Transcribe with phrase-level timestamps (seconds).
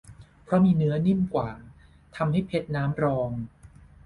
[0.43, 1.49] เพราะมีเนื้อนิ่มกว่า
[2.15, 3.29] ทำให้เพชรน้ำรอง